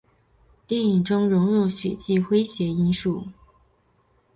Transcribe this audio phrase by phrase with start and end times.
[0.65, 3.23] 电影中融入喜剧诙谐因素。